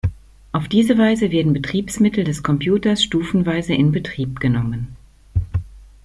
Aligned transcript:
Auf 0.51 0.67
diese 0.67 0.97
Weise 0.97 1.29
werden 1.29 1.53
Betriebsmittel 1.53 2.23
des 2.23 2.41
Computers 2.41 3.03
stufenweise 3.03 3.75
in 3.75 3.91
Betrieb 3.91 4.39
genommen. 4.39 4.95